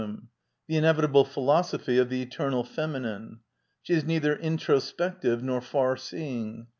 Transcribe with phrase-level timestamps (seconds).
[0.67, 3.39] —the inevitable philosophy oFthe eternal feminine.
[3.83, 6.65] She is neither introspective nor far seeing.